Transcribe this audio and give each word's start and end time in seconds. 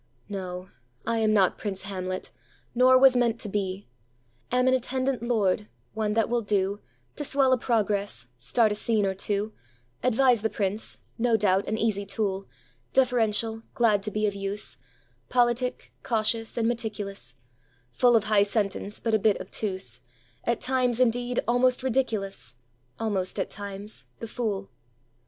……..No! 0.29 0.69
I 1.05 1.19
am 1.19 1.31
not 1.31 1.59
Prince 1.59 1.83
Hamlet, 1.83 2.31
nor 2.73 2.97
was 2.97 3.15
meant 3.15 3.39
to 3.41 3.47
be; 3.47 3.87
Am 4.51 4.67
an 4.67 4.73
attendant 4.73 5.21
lord, 5.21 5.67
one 5.93 6.13
that 6.13 6.27
will 6.27 6.43
doTo 6.43 6.79
swell 7.21 7.53
a 7.53 7.57
progress, 7.59 8.25
start 8.35 8.71
a 8.71 8.73
scene 8.73 9.05
or 9.05 9.13
two, 9.13 9.53
Advise 10.01 10.41
the 10.41 10.49
prince; 10.49 11.01
no 11.19 11.37
doubt, 11.37 11.67
an 11.67 11.77
easy 11.77 12.03
tool, 12.03 12.47
Deferential, 12.93 13.61
glad 13.75 14.01
to 14.01 14.09
be 14.09 14.25
of 14.25 14.33
use, 14.33 14.77
Politic, 15.29 15.91
cautious, 16.01 16.57
and 16.57 16.67
meticulous; 16.67 17.35
Full 17.91 18.15
of 18.15 18.23
high 18.23 18.41
sentence, 18.41 18.99
but 18.99 19.13
a 19.13 19.19
bit 19.19 19.39
obtuse; 19.39 20.01
At 20.45 20.59
times, 20.59 20.99
indeed, 20.99 21.41
almost 21.47 21.83
ridiculous—Almost, 21.83 23.37
at 23.37 23.51
times, 23.51 24.05
the 24.17 24.27
Fool. 24.27 24.71